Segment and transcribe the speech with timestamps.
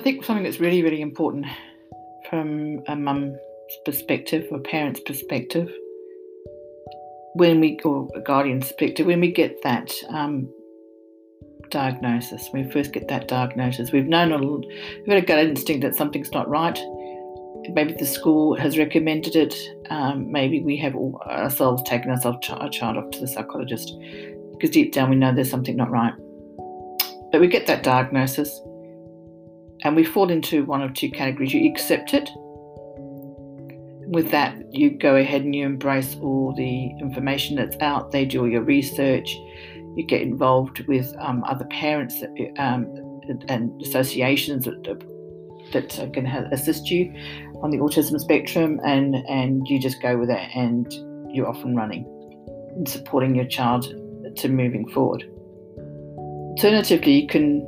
[0.00, 1.44] I think something that's really, really important
[2.30, 3.36] from a mum's
[3.84, 5.70] perspective or parent's perspective,
[7.34, 10.50] when we, or a guardian's perspective, when we get that um,
[11.68, 15.82] diagnosis, when we first get that diagnosis, we've known, a we've got a gut instinct
[15.82, 16.80] that something's not right.
[17.68, 19.54] Maybe the school has recommended it.
[19.90, 23.92] Um, maybe we have ourselves taken ourselves our child off to the psychologist
[24.52, 26.14] because deep down we know there's something not right.
[27.30, 28.62] But we get that diagnosis
[29.82, 31.52] and we fall into one of two categories.
[31.52, 32.28] You accept it.
[34.12, 38.40] With that, you go ahead and you embrace all the information that's out there, do
[38.40, 39.36] all your research,
[39.96, 42.22] you get involved with um, other parents
[42.58, 42.86] um,
[43.48, 45.04] and associations that,
[45.72, 47.12] that can assist you
[47.62, 50.92] on the autism spectrum, and, and you just go with it and
[51.32, 52.04] you're off and running
[52.74, 53.84] and supporting your child
[54.36, 55.22] to moving forward.
[56.56, 57.66] Alternatively, you can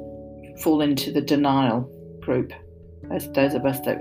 [0.63, 1.89] fall into the denial
[2.23, 2.53] group.
[3.11, 3.99] As those of us that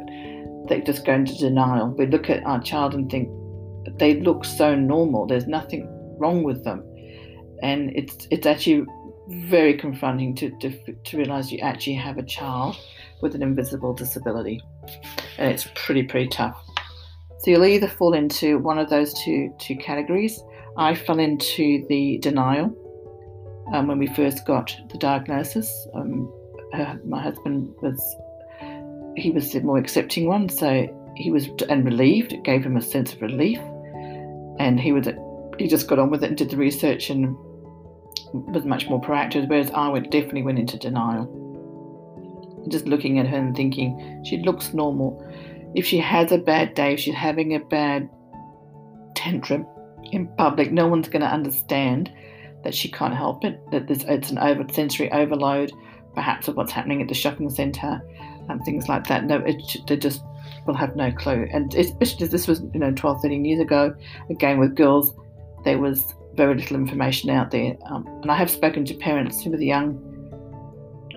[0.69, 1.89] that just go into denial.
[1.89, 3.29] We look at our child and think
[3.97, 5.27] they look so normal.
[5.27, 5.87] There's nothing
[6.19, 6.83] wrong with them,
[7.61, 8.85] and it's it's actually
[9.29, 12.75] very confronting to, to, to realize you actually have a child
[13.21, 14.61] with an invisible disability,
[15.37, 16.57] and it's pretty pretty tough.
[17.39, 20.41] So you'll either fall into one of those two two categories.
[20.77, 22.77] I fell into the denial
[23.73, 25.69] um, when we first got the diagnosis.
[25.95, 26.31] Um,
[26.73, 28.15] her, my husband was
[29.17, 32.33] he was the more accepting one, so he was and relieved.
[32.33, 33.59] It gave him a sense of relief,
[34.59, 35.07] and he was
[35.57, 37.35] he just got on with it and did the research and
[38.33, 39.47] was much more proactive.
[39.49, 41.27] Whereas I went definitely went into denial,
[42.69, 45.25] just looking at her and thinking she looks normal.
[45.75, 48.09] If she has a bad day, if she's having a bad
[49.15, 49.65] tantrum
[50.11, 52.11] in public, no one's going to understand
[52.63, 53.59] that she can't help it.
[53.71, 55.71] That this it's an over sensory overload
[56.15, 58.01] perhaps of what's happening at the shopping centre
[58.49, 59.25] and things like that.
[59.25, 60.21] No, it, they just
[60.65, 61.47] will have no clue.
[61.51, 63.95] And especially this was, you know, 12, 13 years ago,
[64.29, 65.13] again with girls,
[65.63, 67.75] there was very little information out there.
[67.85, 69.99] Um, and I have spoken to parents who are the young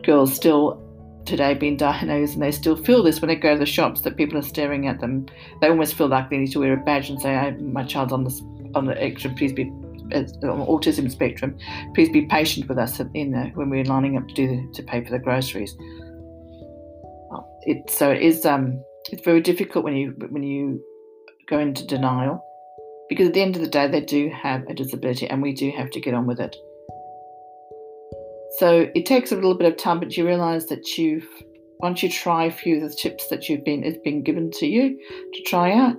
[0.02, 0.80] girls still
[1.24, 4.16] today being diagnosed and they still feel this when they go to the shops that
[4.16, 5.26] people are staring at them.
[5.60, 8.24] They almost feel like they need to wear a badge and say, my child's on
[8.24, 9.72] the, on the extra, please be
[10.12, 11.56] on the autism spectrum,
[11.94, 15.02] please be patient with us in the, when we're lining up to do to pay
[15.04, 15.74] for the groceries.
[17.32, 20.82] Uh, it, so it is um, it's very difficult when you when you
[21.48, 22.42] go into denial
[23.08, 25.70] because at the end of the day they do have a disability and we do
[25.70, 26.56] have to get on with it.
[28.58, 31.28] So it takes a little bit of time, but you realise that you've
[31.80, 34.66] once you try a few of the tips that you've been has been given to
[34.66, 34.98] you
[35.34, 35.96] to try out,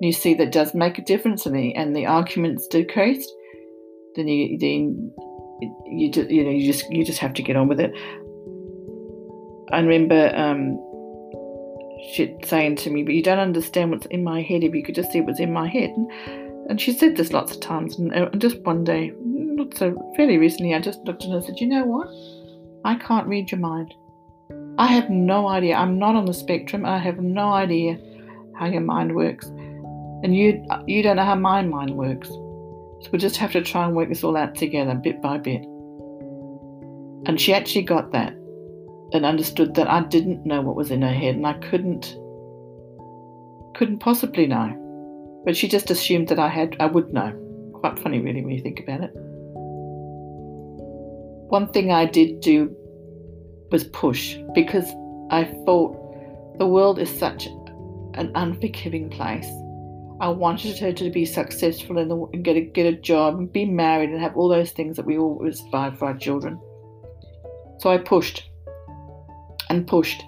[0.00, 3.26] you see that does make a difference and the and the arguments decrease
[4.14, 5.12] then you then
[5.86, 7.92] you just you know you just you just have to get on with it.
[9.72, 10.78] I remember um,
[12.12, 14.62] she saying to me, "But you don't understand what's in my head.
[14.62, 15.90] If you could just see what's in my head."
[16.68, 17.98] And, she said this lots of times.
[17.98, 21.44] And, and just one day, not so fairly recently, I just looked at her and
[21.44, 22.08] said, "You know what?
[22.84, 23.94] I can't read your mind.
[24.78, 25.76] I have no idea.
[25.76, 26.84] I'm not on the spectrum.
[26.84, 27.98] I have no idea
[28.56, 32.30] how your mind works, and you you don't know how my mind works."
[33.02, 35.62] So we just have to try and work this all out together bit by bit.
[37.26, 38.32] And she actually got that
[39.12, 42.16] and understood that I didn't know what was in her head and I couldn't
[43.76, 45.42] couldn't possibly know.
[45.44, 47.32] But she just assumed that I had I would know.
[47.74, 49.10] Quite funny really when you think about it.
[51.50, 52.74] One thing I did do
[53.70, 54.86] was push because
[55.30, 57.46] I thought the world is such
[58.14, 59.48] an unforgiving place
[60.24, 64.08] I wanted her to be successful and get a, get a job and be married
[64.08, 66.58] and have all those things that we all aspire for our children.
[67.80, 68.48] So I pushed
[69.68, 70.24] and pushed.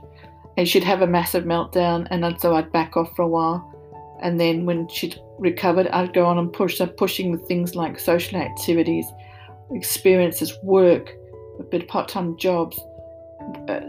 [0.58, 3.72] And she'd have a massive meltdown, and so I'd back off for a while.
[4.20, 6.76] And then when she'd recovered, I'd go on and push.
[6.76, 9.06] So pushing with things like social activities,
[9.72, 11.10] experiences, work,
[11.58, 12.78] a bit of part-time jobs,
[13.68, 13.80] uh,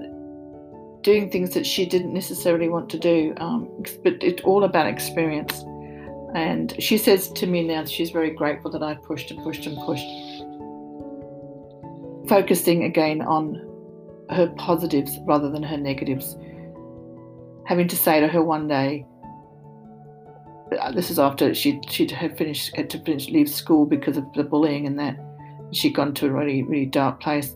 [1.01, 3.33] doing things that she didn't necessarily want to do.
[3.41, 5.65] Um, but it's all about experience.
[6.37, 9.75] And she says to me now she's very grateful that I pushed and pushed and
[9.79, 10.05] pushed.
[12.29, 13.55] Focusing again on
[14.29, 16.37] her positives rather than her negatives.
[17.65, 19.03] Having to say to her one day,
[20.93, 24.43] this is after she she had finished had to finish leave school because of the
[24.43, 25.17] bullying and that
[25.71, 27.55] she'd gone to a really really dark place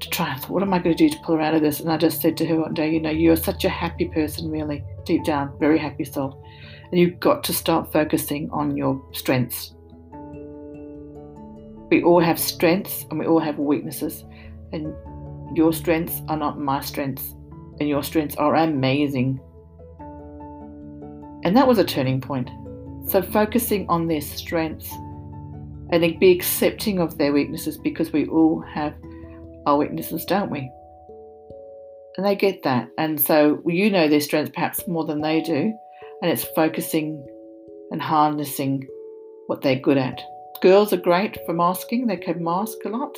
[0.00, 1.78] to try and what am I going to do to pull her out of this?
[1.78, 4.50] And I just said to her one day, you know, you're such a happy person,
[4.50, 6.42] really, deep down, very happy soul.
[6.94, 9.74] And you've got to start focusing on your strengths.
[11.90, 14.22] We all have strengths and we all have weaknesses.
[14.72, 14.94] And
[15.56, 17.34] your strengths are not my strengths.
[17.80, 19.40] and your strengths are amazing.
[21.42, 22.48] And that was a turning point.
[23.08, 24.88] So, focusing on their strengths
[25.90, 28.94] and be accepting of their weaknesses because we all have
[29.66, 30.70] our weaknesses, don't we?
[32.16, 32.88] And they get that.
[32.98, 35.76] And so you know their strengths perhaps more than they do.
[36.22, 37.24] And it's focusing
[37.90, 38.86] and harnessing
[39.46, 40.20] what they're good at.
[40.62, 43.16] Girls are great for masking, they can mask a lot.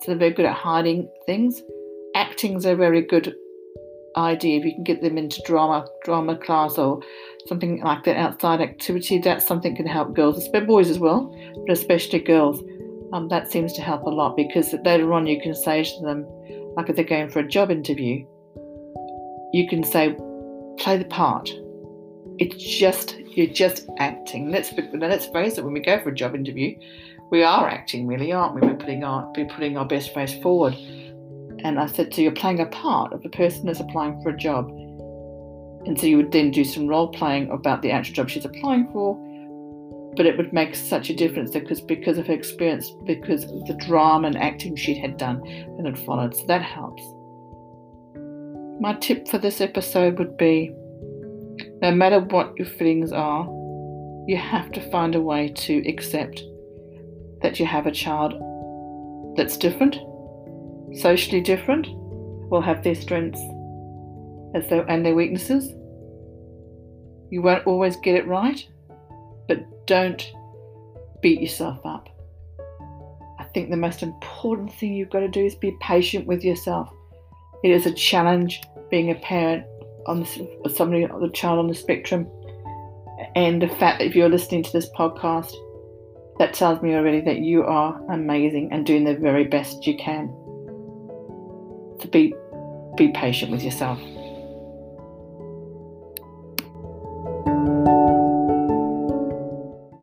[0.00, 1.62] So they're very good at hiding things.
[2.14, 3.34] Acting's a very good
[4.16, 7.00] idea if you can get them into drama drama class or
[7.46, 11.34] something like that outside activity that's something can help girls especially boys as well
[11.66, 12.62] but especially girls
[13.12, 16.26] um, that seems to help a lot because later on you can say to them
[16.76, 18.24] like if they're going for a job interview
[19.52, 20.16] you can say
[20.78, 21.50] play the part
[22.38, 26.34] it's just you're just acting let's let's face it when we go for a job
[26.34, 26.76] interview
[27.30, 30.74] we are acting really aren't we we're putting our we're putting our best face forward
[31.64, 34.36] and I said, So you're playing a part of the person that's applying for a
[34.36, 34.68] job.
[35.86, 38.90] And so you would then do some role playing about the actual job she's applying
[38.92, 39.16] for.
[40.16, 43.74] But it would make such a difference because because of her experience, because of the
[43.74, 46.36] drama and acting she had done and had followed.
[46.36, 47.02] So that helps.
[48.82, 50.74] My tip for this episode would be
[51.80, 53.44] no matter what your feelings are,
[54.26, 56.42] you have to find a way to accept
[57.42, 58.34] that you have a child
[59.36, 59.98] that's different
[60.96, 61.86] socially different
[62.50, 63.40] will have their strengths
[64.56, 65.68] as their, and their weaknesses.
[67.30, 68.66] You won't always get it right,
[69.46, 70.28] but don't
[71.22, 72.08] beat yourself up.
[73.38, 76.92] I think the most important thing you've got to do is be patient with yourself.
[77.62, 78.60] It is a challenge
[78.92, 79.64] being a parent
[80.06, 82.28] on the, somebody, the child on the spectrum,
[83.34, 85.52] and the fact that if you're listening to this podcast,
[86.38, 90.28] that tells me already that you are amazing and doing the very best you can
[92.00, 92.34] to be
[92.96, 93.98] be patient with yourself.